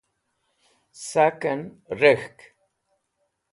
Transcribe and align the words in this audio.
sak'en 1.09 1.61
rek̃hk 1.99 2.39